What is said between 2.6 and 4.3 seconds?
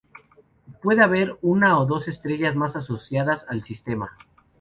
asociadas al sistema.